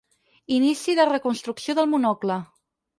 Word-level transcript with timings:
Inici 0.55 0.95
de 1.01 1.07
reconstrucció 1.11 1.79
del 1.83 1.95
monocle. 1.95 2.43